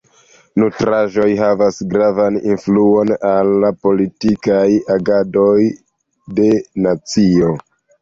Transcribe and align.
Nutraĵoj 0.61 1.27
havas 1.41 1.77
gravan 1.91 2.39
influon 2.55 3.13
al 3.35 3.69
politikaj 3.85 4.67
agadoj 4.99 5.57
de 6.43 6.53
nacio. 6.91 7.57